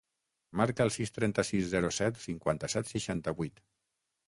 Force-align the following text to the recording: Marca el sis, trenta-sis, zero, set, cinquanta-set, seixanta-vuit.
Marca 0.61 0.87
el 0.89 0.91
sis, 0.95 1.13
trenta-sis, 1.17 1.67
zero, 1.75 1.93
set, 1.99 2.19
cinquanta-set, 2.25 2.93
seixanta-vuit. 2.95 3.65